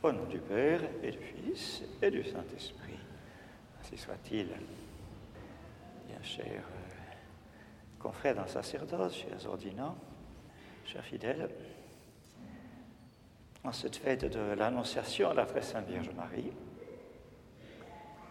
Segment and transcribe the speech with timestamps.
[0.00, 2.98] Au nom du Père et du Fils et du Saint-Esprit.
[3.80, 4.46] Ainsi soit-il.
[6.06, 6.88] Bien cher euh,
[7.98, 9.96] confrères dans le sacerdoce, chers ordinants,
[10.84, 11.48] chers fidèles,
[13.64, 16.52] en cette fête de l'Annonciation à la très Sainte Vierge Marie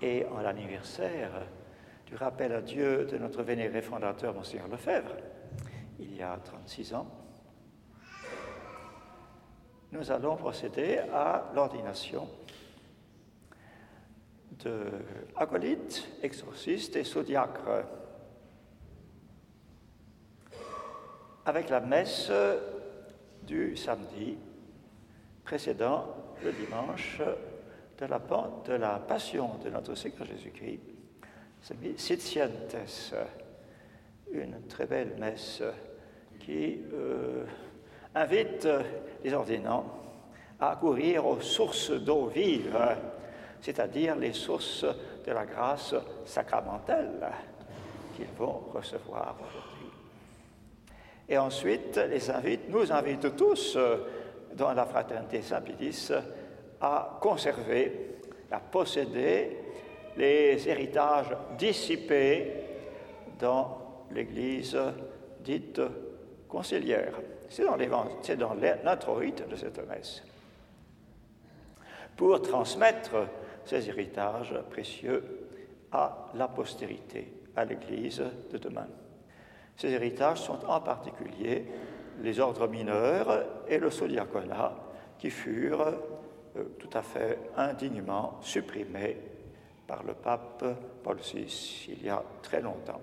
[0.02, 1.48] et en l'anniversaire
[2.06, 5.18] du rappel à Dieu de notre vénéré fondateur, Monseigneur Lefebvre,
[6.00, 7.08] il y a 36 ans,
[9.92, 12.28] nous allons procéder à l'ordination
[14.64, 14.86] de
[16.22, 17.86] exorcistes et sous-diacres.
[21.46, 22.32] Avec la messe
[23.44, 24.38] du samedi
[25.44, 26.08] précédent
[26.44, 27.22] le dimanche
[27.98, 28.20] de la,
[28.66, 30.82] de la passion de notre Seigneur Jésus-Christ,
[31.98, 32.76] Sitientes,
[34.32, 35.64] une très belle messe
[36.40, 37.46] qui euh,
[38.18, 38.68] invite
[39.24, 39.86] les ordinants
[40.60, 42.78] à courir aux sources d'eau vive,
[43.62, 44.86] c'est-à-dire les sources
[45.26, 45.94] de la grâce
[46.26, 47.30] sacramentelle
[48.16, 49.92] qu'ils vont recevoir aujourd'hui.
[51.30, 52.00] Et ensuite,
[52.70, 53.78] nous invite tous
[54.54, 56.12] dans la fraternité Saint-Pédis
[56.82, 58.18] à conserver,
[58.52, 59.58] à posséder
[60.16, 62.54] les héritages dissipés
[63.40, 64.78] dans l'Église
[65.42, 65.82] dite
[66.48, 67.14] conciliaire.
[67.50, 67.66] C'est
[68.36, 70.24] dans l'introïte de cette messe.
[72.16, 73.28] Pour transmettre
[73.66, 75.48] ces héritages précieux
[75.92, 78.88] à la postérité, à l'Église de demain.
[79.76, 81.66] Ces héritages sont en particulier
[82.22, 84.74] les ordres mineurs et le sodiaconat
[85.20, 85.94] qui furent
[86.58, 89.18] euh, tout à fait indignement supprimés
[89.86, 90.66] par le pape
[91.04, 93.02] Paul VI il y a très longtemps.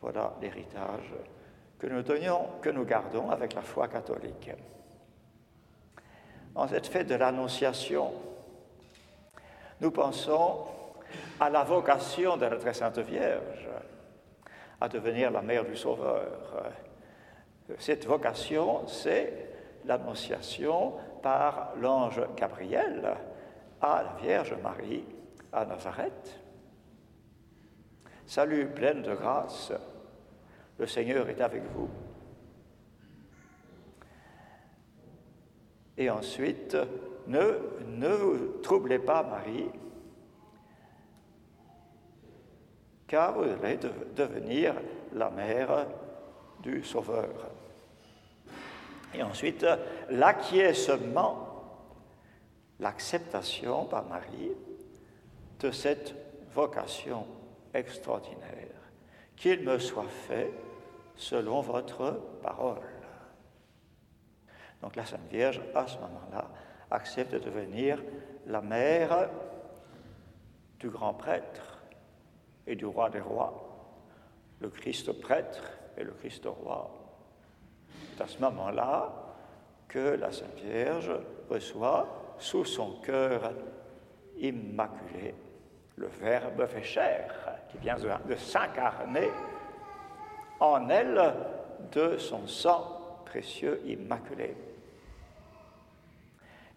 [0.00, 1.12] Voilà l'héritage
[1.84, 4.50] que nous donnions, que nous gardons avec la foi catholique.
[6.54, 8.10] En cette fête de l'Annonciation,
[9.82, 10.64] nous pensons
[11.38, 13.68] à la vocation de la Très Sainte Vierge
[14.80, 16.72] à devenir la mère du Sauveur.
[17.78, 19.50] Cette vocation, c'est
[19.84, 23.14] l'annonciation par l'ange Gabriel
[23.82, 25.04] à la Vierge Marie
[25.52, 26.40] à Nazareth.
[28.24, 29.70] Salut pleine de grâce,
[30.78, 31.88] le Seigneur est avec vous.
[35.96, 36.76] Et ensuite,
[37.26, 39.70] ne, vous troublez pas, Marie,
[43.06, 43.78] car vous allez
[44.16, 44.74] devenir
[45.12, 45.86] la mère
[46.60, 47.50] du Sauveur.
[49.14, 49.64] Et ensuite,
[50.10, 51.48] l'acquiescement,
[52.80, 54.50] l'acceptation par Marie
[55.60, 56.14] de cette
[56.52, 57.24] vocation
[57.72, 58.83] extraordinaire.
[59.36, 60.52] Qu'il me soit fait
[61.16, 62.80] selon votre parole.
[64.80, 66.50] Donc la Sainte Vierge, à ce moment-là,
[66.90, 68.02] accepte de devenir
[68.46, 69.30] la mère
[70.78, 71.78] du grand prêtre
[72.66, 73.98] et du roi des rois,
[74.60, 76.90] le Christ prêtre et le Christ roi.
[78.12, 79.12] C'est à ce moment-là
[79.88, 81.12] que la Sainte Vierge
[81.48, 83.52] reçoit sous son cœur
[84.38, 85.34] immaculé
[85.96, 87.32] le Verbe fait chair,
[87.68, 89.30] qui vient de s'incarner
[90.60, 91.34] en elle
[91.92, 94.56] de son sang précieux immaculé.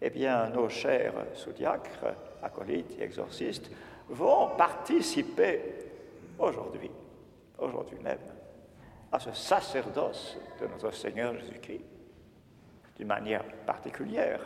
[0.00, 3.70] Eh bien, nos chers sous-diacres, acolytes et exorcistes
[4.08, 5.60] vont participer
[6.38, 6.90] aujourd'hui,
[7.58, 8.18] aujourd'hui même,
[9.10, 11.84] à ce sacerdoce de notre Seigneur Jésus-Christ,
[12.96, 14.40] d'une manière particulière,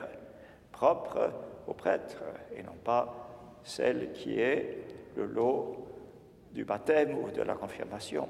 [0.71, 1.31] propre
[1.66, 2.22] aux prêtres
[2.56, 3.22] et non pas
[3.65, 4.78] celle qui est
[5.17, 5.87] le lot
[6.53, 8.28] du baptême ou de la confirmation.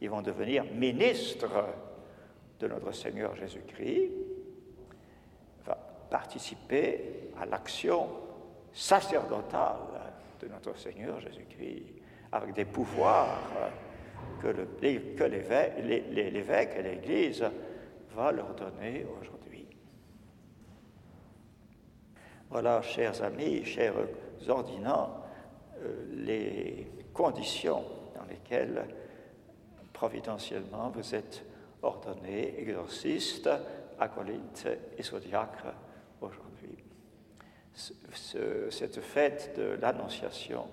[0.00, 1.64] Ils vont devenir ministres
[2.58, 4.10] de notre Seigneur Jésus-Christ,
[5.64, 5.76] va
[6.10, 8.08] participer à l'action
[8.72, 9.78] sacerdotale
[10.40, 11.94] de notre Seigneur Jésus-Christ,
[12.32, 13.38] avec des pouvoirs
[14.42, 17.44] que l'évêque et l'Église
[18.14, 19.53] va leur donner aujourd'hui.
[22.54, 23.96] Voilà, chers amis, chers
[24.46, 25.24] ordinants,
[25.82, 27.82] euh, les conditions
[28.14, 28.86] dans lesquelles
[29.92, 31.44] providentiellement vous êtes
[31.82, 33.50] ordonnés, exorcistes,
[33.98, 35.74] acolytes et sous-diacres
[36.20, 36.78] aujourd'hui.
[38.70, 40.68] cette fête de l'Annonciation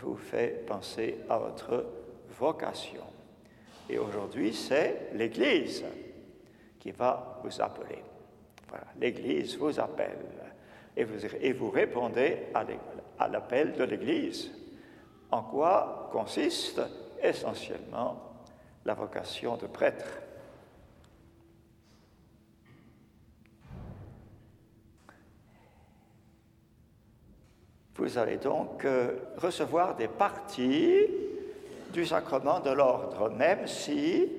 [0.00, 1.84] vous fait penser à votre
[2.38, 3.04] vocation.
[3.90, 5.84] Et aujourd'hui, c'est l'Église
[6.80, 8.02] qui va vous appeler.
[8.70, 10.45] Voilà, l'Église vous appelle
[10.96, 12.38] et vous, répondez
[13.18, 14.50] à l'appel de l'Église.
[15.30, 16.80] En quoi consiste
[17.22, 18.44] essentiellement
[18.84, 20.06] la vocation de prêtre
[27.96, 31.06] Vous allez donc euh, recevoir des parties
[31.92, 34.30] du sacrement de l'ordre, même si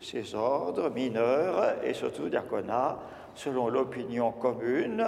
[0.00, 2.98] ces ordres mineurs et surtout diaconats,
[3.34, 5.06] selon l'opinion commune,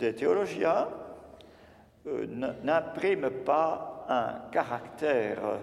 [0.00, 0.88] des théologiens,
[2.06, 2.26] euh,
[2.64, 5.60] n'impriment pas un caractère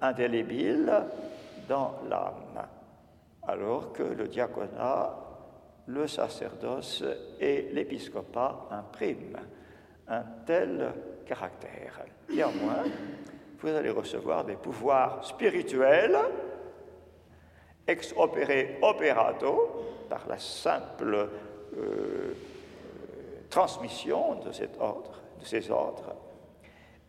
[0.00, 0.92] indélébile
[1.68, 2.66] dans l'âme,
[3.46, 5.14] alors que le diaconat,
[5.86, 7.04] le sacerdoce
[7.38, 9.38] et l'épiscopat impriment
[10.08, 10.92] un tel
[11.26, 12.00] caractère.
[12.30, 12.84] Néanmoins,
[13.60, 16.18] vous allez recevoir des pouvoirs spirituels
[17.86, 21.28] ex opere operato par la simple
[21.76, 22.34] euh,
[23.54, 26.16] transmission de, ces ordres,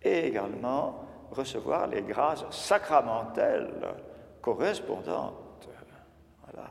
[0.04, 3.74] et également recevoir les grâces sacramentelles
[4.44, 5.68] correspondantes.
[6.44, 6.70] Voilà.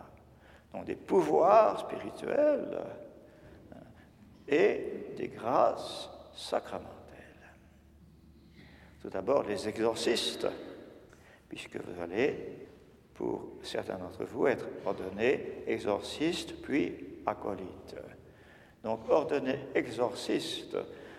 [0.72, 2.78] Donc des pouvoirs spirituels
[3.72, 3.76] hein,
[4.46, 6.92] et des grâces sacramentelles.
[9.02, 10.46] Tout d'abord, les exorcistes,
[11.48, 12.68] puisque vous allez,
[13.12, 17.96] pour certains d'entre vous, être ordonnés exorcistes puis acolytes.
[18.84, 20.76] Donc, ordonnés exorcistes,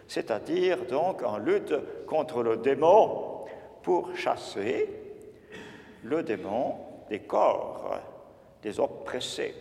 [0.08, 1.74] c'est-à-dire donc en lutte
[2.06, 3.44] contre le démon
[3.82, 4.88] pour chasser
[6.04, 6.76] le démon
[7.10, 8.00] des corps,
[8.62, 9.56] des oppressés,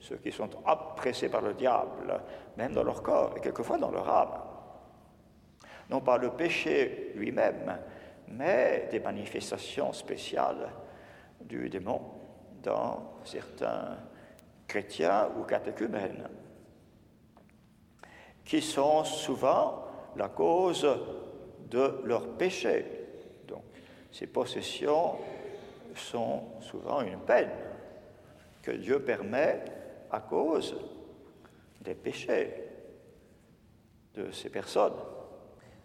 [0.00, 2.20] ceux qui sont oppressés par le diable,
[2.58, 4.40] même dans leur corps et quelquefois dans leur âme.
[5.88, 7.78] Non pas le péché lui-même,
[8.28, 10.68] mais des manifestations spéciales
[11.40, 12.02] du démon
[12.62, 13.96] dans certains
[14.66, 16.28] chrétiens ou catéchumènes,
[18.46, 19.84] qui sont souvent
[20.16, 20.86] la cause
[21.68, 22.86] de leur péché.
[23.46, 23.64] Donc,
[24.10, 25.16] ces possessions
[25.94, 27.50] sont souvent une peine
[28.62, 29.62] que Dieu permet
[30.10, 30.76] à cause
[31.80, 32.52] des péchés
[34.14, 34.94] de ces personnes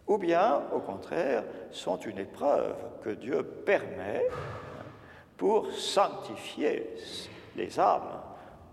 [0.08, 4.28] ou bien, au contraire, sont une épreuve que Dieu permet
[5.38, 6.96] pour sanctifier
[7.56, 8.22] les âmes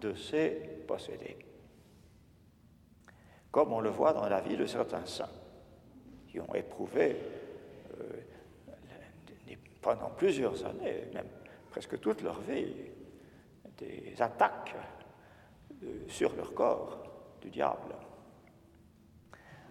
[0.00, 0.50] de ces
[0.86, 1.47] possédés.
[3.50, 5.28] Comme on le voit dans la vie de certains saints,
[6.28, 7.16] qui ont éprouvé
[8.00, 11.28] euh, pendant plusieurs années, même
[11.70, 12.74] presque toute leur vie,
[13.78, 14.74] des attaques
[15.82, 17.02] euh, sur leur corps
[17.40, 17.94] du diable.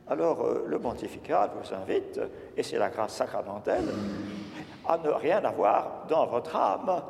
[0.07, 2.19] Alors euh, le pontificat vous invite,
[2.56, 3.89] et c'est la grâce sacramentelle,
[4.88, 7.03] à ne rien avoir dans votre âme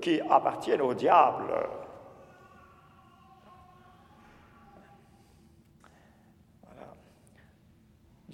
[0.00, 1.52] qui appartienne au diable.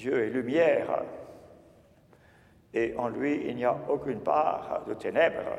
[0.00, 1.02] Dieu est lumière,
[2.73, 5.58] et en lui il n'y a aucune part de ténèbres.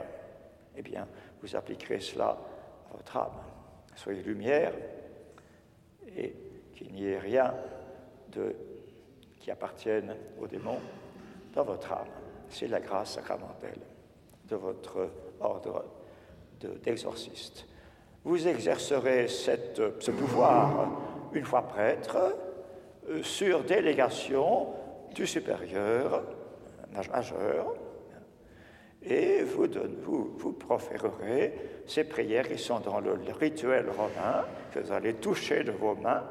[0.76, 1.08] Eh bien,
[1.40, 2.30] vous appliquerez cela
[2.90, 3.40] à votre âme.
[3.94, 4.74] Soyez lumière,
[6.18, 6.36] et
[6.74, 7.54] qu'il n'y ait rien
[9.40, 10.80] qui appartiennent au démon
[11.54, 12.08] dans votre âme.
[12.50, 13.80] C'est la grâce sacramentelle
[14.46, 15.08] de votre
[15.40, 15.86] ordre
[16.82, 17.68] d'exorciste.
[18.24, 20.90] Vous exercerez ce pouvoir
[21.32, 22.36] une fois prêtre
[23.24, 24.68] sur délégation
[25.14, 26.24] du supérieur
[26.94, 27.74] majeur
[29.04, 31.54] et vous, proférerez
[31.88, 36.24] ces prières qui sont dans le rituel romain que vous allez toucher de vos mains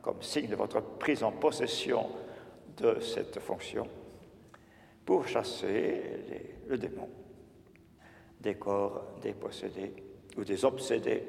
[0.00, 2.06] comme signe de votre prise en possession
[2.76, 3.86] de cette fonction
[5.04, 6.02] pour chasser
[6.68, 7.08] le démon
[8.40, 9.92] des corps des possédés
[10.36, 11.22] ou des obsédés.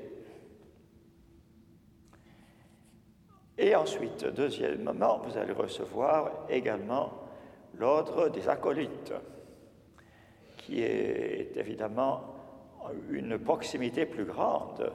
[3.58, 7.12] Et ensuite, deuxièmement, vous allez recevoir également
[7.78, 9.14] l'ordre des acolytes,
[10.58, 12.36] qui est évidemment
[13.10, 14.92] une proximité plus grande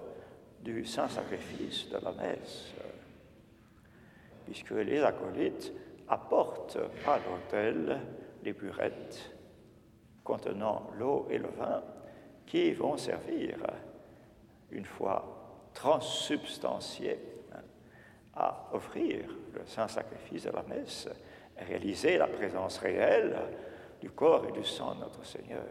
[0.61, 2.73] du saint sacrifice de la messe
[4.45, 5.73] puisque les acolytes
[6.09, 8.01] apportent à l'autel
[8.43, 9.33] les burettes
[10.25, 11.83] contenant l'eau et le vin
[12.47, 13.57] qui vont servir,
[14.71, 17.19] une fois transsubstantiés,
[18.35, 19.25] à offrir
[19.55, 21.09] le saint sacrifice de la messe,
[21.57, 23.37] réaliser la présence réelle
[24.01, 25.65] du corps et du sang de notre Seigneur.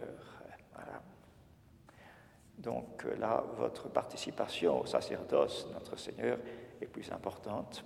[2.58, 6.38] Donc là, votre participation au sacerdoce de notre Seigneur
[6.80, 7.84] est plus importante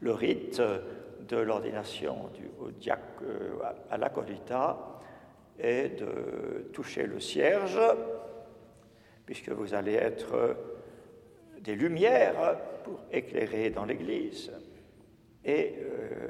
[0.00, 0.62] le rite
[1.28, 2.30] de l'ordination
[3.22, 3.52] euh,
[3.90, 5.00] à l'acolita
[5.58, 7.80] est de toucher le cierge,
[9.24, 10.56] puisque vous allez être
[11.66, 14.52] des lumières pour éclairer dans l'Église.
[15.44, 16.28] Et euh,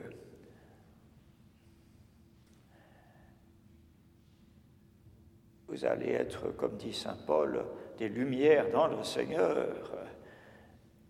[5.69, 7.63] vous allez être, comme dit Saint Paul,
[7.99, 9.93] des lumières dans le Seigneur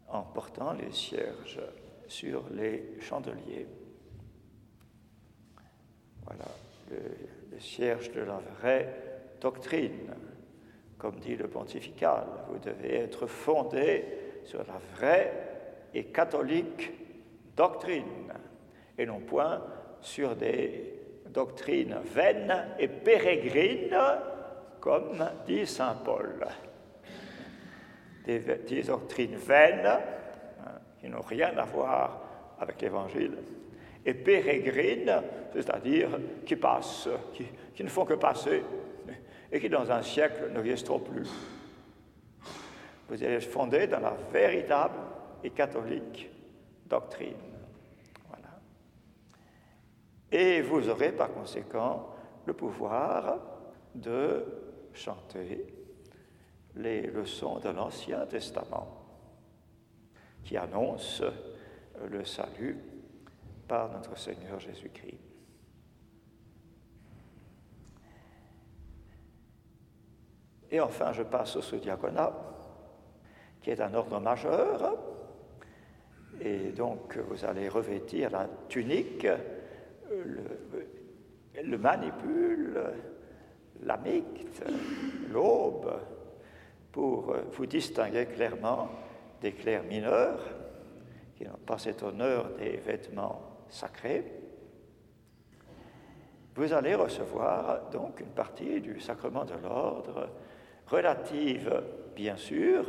[0.08, 1.62] en portant les cierges
[2.08, 3.68] sur les chandeliers.
[6.24, 6.48] Voilà
[6.90, 10.12] le, cierge de la vraie doctrine.
[10.98, 14.04] Comme dit le pontifical, vous devez être fondé
[14.44, 15.32] sur la vraie
[15.92, 16.92] et catholique
[17.56, 18.32] doctrine,
[18.98, 19.62] et non point
[20.00, 20.94] sur des
[21.30, 23.98] doctrines vaines et pérégrines,
[24.80, 26.46] comme dit Saint Paul.
[28.24, 32.20] Des, doctrines vaines, hein, qui n'ont rien à voir
[32.58, 33.36] avec l'Évangile,
[34.04, 35.22] et pérégrines,
[35.52, 36.08] c'est-à-dire
[36.44, 37.08] qui passent,
[37.74, 38.62] qui, ne font que passer,
[39.50, 41.28] et qui dans un siècle ne resteront plus.
[43.08, 44.98] Vous allez fondé dans la véritable
[45.44, 46.28] et catholique
[46.86, 47.36] doctrine.
[48.28, 48.58] Voilà.
[50.32, 52.08] Et vous aurez par conséquent
[52.44, 53.38] le pouvoir
[53.94, 54.44] de
[54.92, 55.66] chanter
[56.74, 59.02] les leçons de l'Ancien Testament
[60.44, 61.24] qui annoncent
[62.08, 62.78] le salut
[63.66, 65.25] par notre Seigneur Jésus-Christ.
[70.76, 72.34] Et enfin, je passe au sous-diaconat,
[73.62, 74.94] qui est un ordre majeur.
[76.38, 79.26] Et donc, vous allez revêtir la tunique,
[80.10, 80.42] le,
[81.64, 82.78] le manipule,
[83.84, 84.62] l'amicte,
[85.32, 85.94] l'aube,
[86.92, 88.90] pour vous distinguer clairement
[89.40, 90.40] des clercs mineurs,
[91.36, 94.30] qui n'ont pas cet honneur des vêtements sacrés.
[96.54, 100.28] Vous allez recevoir donc une partie du sacrement de l'ordre
[100.88, 101.82] relative,
[102.14, 102.86] bien sûr,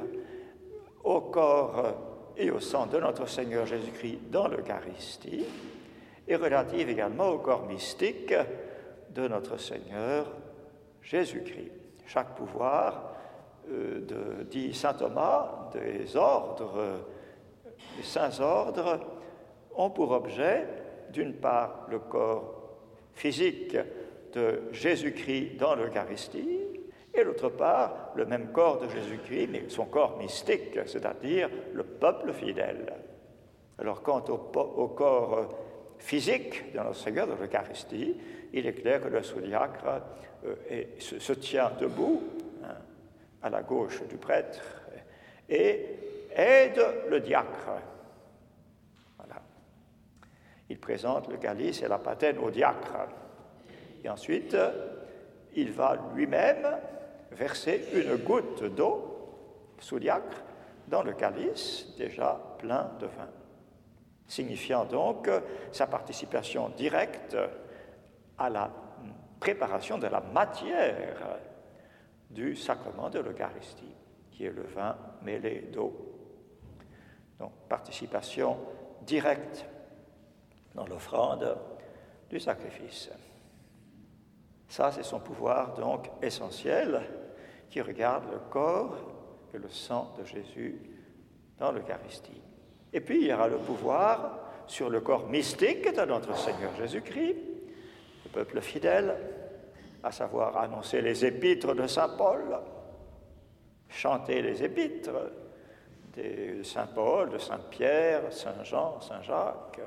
[1.04, 5.46] au corps et au sang de notre Seigneur Jésus-Christ dans l'Eucharistie,
[6.28, 8.34] et relative également au corps mystique
[9.12, 10.28] de notre Seigneur
[11.02, 11.72] Jésus-Christ.
[12.06, 13.14] Chaque pouvoir,
[13.72, 17.00] euh, de, dit saint Thomas, des ordres,
[17.98, 19.00] des saints ordres,
[19.76, 20.68] ont pour objet,
[21.12, 22.54] d'une part, le corps
[23.14, 23.78] physique
[24.34, 26.60] de Jésus-Christ dans l'Eucharistie,
[27.18, 32.34] et d'autre part, le même corps de Jésus-Christ, mais son corps mystique, c'est-à-dire le peuple
[32.34, 32.94] fidèle.
[33.80, 35.50] Alors, quant au, corps
[36.00, 38.16] physique de notre Seigneur de l'Eucharistie,
[38.54, 40.02] il est clair que le sous-diacre
[40.46, 42.24] euh, se, tient debout
[42.64, 42.76] hein,
[43.42, 44.62] à la gauche du prêtre
[45.50, 45.86] et
[46.36, 47.72] aide le diacre.
[50.70, 53.08] Il présente le calice et la patène au diacre.
[54.04, 54.56] Et ensuite,
[55.56, 56.68] il va lui-même
[57.32, 60.44] verser une goutte d'eau sous diacre
[60.88, 63.30] dans le calice déjà plein de vin,
[64.28, 65.30] signifiant donc
[65.72, 67.38] sa participation directe
[68.38, 68.72] à la
[69.40, 71.40] préparation de la matière
[72.30, 73.96] du sacrement de l'Eucharistie,
[74.32, 75.94] qui est le vin mêlé d'eau.
[77.40, 78.58] Donc participation
[79.02, 79.66] directe
[80.74, 81.58] dans l'offrande
[82.30, 83.10] du sacrifice.
[84.68, 87.02] Ça, c'est son pouvoir donc essentiel
[87.70, 88.98] qui regarde le corps
[89.54, 90.80] et le sang de Jésus
[91.60, 92.42] dans l'Eucharistie.
[92.94, 97.36] Et puis, il y aura le pouvoir sur le corps mystique de notre Seigneur Jésus-Christ,
[98.26, 99.16] le peuple fidèle,
[100.04, 102.60] à savoir annoncer les épîtres de Saint Paul,
[103.90, 105.32] chanter les épîtres
[106.16, 109.80] de Saint Paul, de Saint Pierre, Saint Jean, Saint Jacques,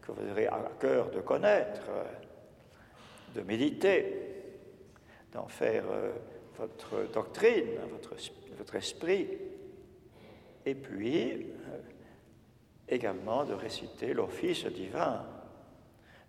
[0.00, 1.82] que vous aurez à cœur de connaître,
[3.34, 4.34] de méditer,
[5.32, 6.12] d'en faire euh,
[6.58, 8.14] votre doctrine, votre,
[8.56, 9.28] votre esprit,
[10.66, 11.78] et puis euh,
[12.88, 15.24] également de réciter l'office divin,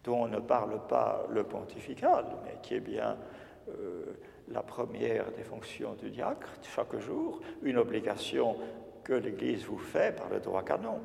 [0.04, 3.18] dont on ne parle pas le pontifical, mais qui est bien
[3.70, 4.18] euh,
[4.50, 8.58] la première des fonctions du diacre chaque jour, une obligation
[9.04, 11.00] que l'Église vous fait par le droit canon,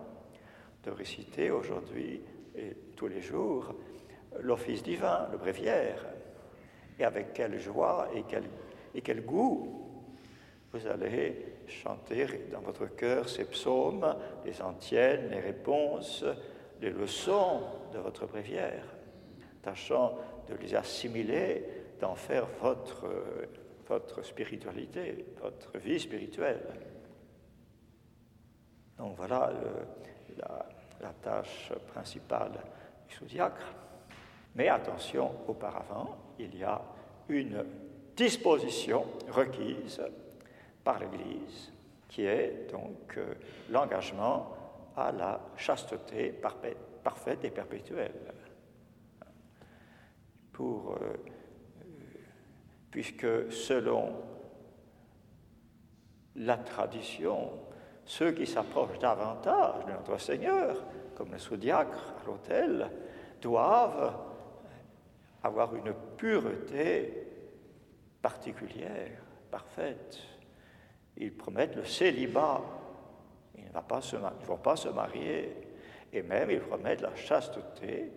[0.85, 2.23] de réciter aujourd'hui
[2.57, 3.75] et tous les jours
[4.41, 6.07] l'office divin, le bréviaire,
[6.99, 8.45] et avec quelle joie et quel,
[8.95, 9.91] et quel goût
[10.73, 16.25] vous allez chanter dans votre cœur ces psaumes, les antiennes, les réponses,
[16.81, 18.85] les leçons de votre bréviaire,
[19.63, 20.17] tâchant
[20.49, 21.65] de les assimiler,
[22.01, 23.07] d'en faire votre,
[23.87, 26.63] votre spiritualité, votre vie spirituelle.
[28.97, 29.53] Donc voilà
[30.39, 30.67] la,
[31.01, 32.53] la, tâche principale
[33.09, 33.75] du sous-diacre.
[34.55, 36.81] Mais attention, auparavant, il y a
[37.29, 37.65] une
[38.21, 40.03] disposition requise
[40.85, 41.73] par l'Église,
[42.07, 43.33] qui est donc euh,
[43.71, 44.55] l'engagement
[44.95, 48.35] à la chasteté parfaite et perpétuelle.
[50.53, 51.17] Pour, euh,
[52.91, 54.13] puisque selon
[56.37, 57.53] la tradition,
[58.05, 60.77] ceux qui s'approchent davantage de notre Seigneur,
[61.15, 62.91] comme le sous-diacre à l'autel,
[63.41, 64.15] doivent
[65.43, 67.30] avoir une pureté
[68.23, 69.11] particulière,
[69.51, 70.19] parfaite.
[71.17, 72.63] Ils promettent le célibat.
[73.57, 75.57] Ils ne vont pas se, marier.
[76.13, 78.11] Et même, ils promettent la chasteté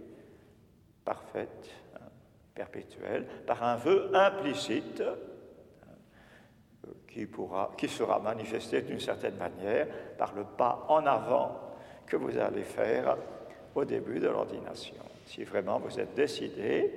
[1.03, 2.10] parfaite, hein,
[2.55, 7.27] perpétuelle, par un vœu implicite hein, qui,
[7.77, 11.60] qui sera manifesté d'une certaine manière par le pas en avant
[12.05, 13.17] que vous allez faire
[13.75, 15.03] au début de l'ordination.
[15.25, 16.91] Si vraiment vous êtes décidé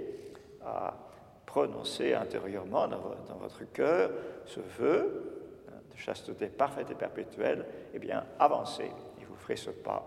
[0.64, 0.94] à
[1.56, 4.10] prononcer intérieurement dans, votre cœur
[4.44, 9.70] ce vœu hein, de chasteté parfaite et perpétuelle, eh bien, avancez et vous ferez ce
[9.70, 10.04] pas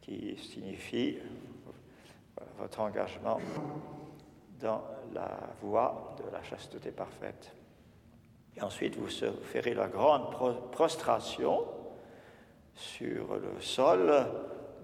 [0.00, 1.18] qui signifie
[2.58, 3.38] votre engagement
[4.58, 4.82] dans
[5.12, 5.28] la
[5.60, 7.52] voie de la chasteté parfaite.
[8.56, 9.10] Et ensuite, vous
[9.42, 10.30] ferez la grande
[10.72, 11.66] prostration
[12.72, 14.26] sur le sol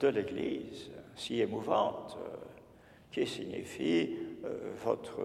[0.00, 2.18] de l'Église, si émouvante,
[3.10, 5.20] qui signifie euh, votre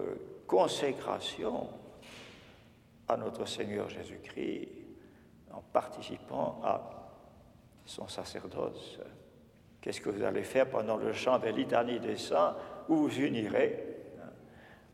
[0.47, 1.67] consécration
[3.07, 4.69] à notre Seigneur Jésus-Christ
[5.51, 6.81] en participant à
[7.85, 8.99] son sacerdoce.
[9.81, 12.55] Qu'est-ce que vous allez faire pendant le chant des litanies des saints
[12.89, 13.83] où vous unirez
[14.19, 14.29] hein,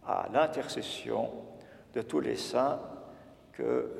[0.06, 1.32] à l'intercession
[1.94, 2.80] de tous les saints
[3.54, 3.92] que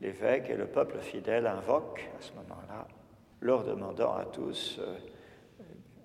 [0.00, 2.86] l'évêque et le peuple fidèle invoquent à ce moment-là,
[3.40, 4.96] leur demandant à tous euh,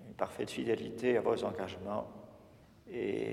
[0.07, 2.07] une parfaite fidélité à vos engagements
[2.89, 3.30] et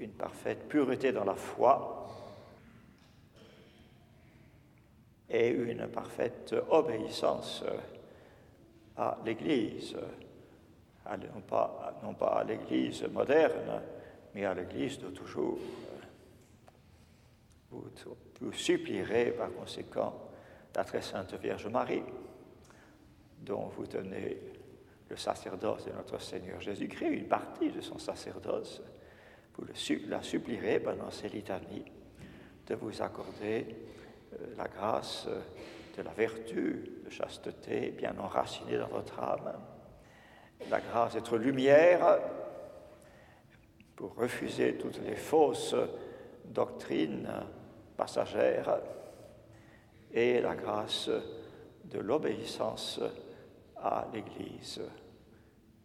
[0.00, 2.08] une parfaite pureté dans la foi
[5.28, 7.64] et une parfaite obéissance
[8.96, 9.96] à l'Église,
[11.06, 13.82] non pas, à l'Église moderne,
[14.34, 15.58] mais à l'Église de toujours.
[17.70, 17.84] Vous,
[18.40, 20.14] vous supplierez par conséquent
[20.74, 22.04] la très sainte Vierge Marie,
[23.40, 24.38] dont vous tenez
[25.08, 28.80] le sacerdoce de notre Seigneur Jésus-Christ, une partie de son sacerdoce,
[29.58, 29.66] vous
[30.08, 31.84] la supplierez pendant ces litanies
[32.66, 33.66] de vous accorder
[34.32, 35.26] euh, la grâce
[35.96, 39.52] de la vertu, de chasteté bien enracinée dans votre âme,
[40.70, 42.18] la grâce d'être lumière
[43.96, 45.74] pour refuser toutes les fausses
[46.44, 47.28] doctrines
[47.96, 48.80] passagères
[50.12, 51.10] et la grâce
[51.84, 53.00] de l'obéissance
[53.76, 54.80] à l'Église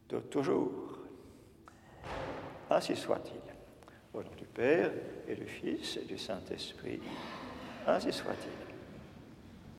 [0.10, 1.00] de toujours.
[2.70, 3.53] Ainsi soit-il.
[4.14, 4.92] Au nom du Père
[5.28, 7.00] et du Fils et du Saint-Esprit,
[7.88, 8.63] ainsi soit-il.